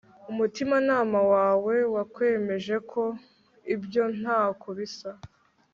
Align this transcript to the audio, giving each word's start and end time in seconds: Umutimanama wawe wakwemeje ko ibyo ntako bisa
Umutimanama 0.31 1.19
wawe 1.33 1.75
wakwemeje 1.95 2.75
ko 2.91 3.03
ibyo 3.75 4.03
ntako 4.19 4.67
bisa 4.77 5.11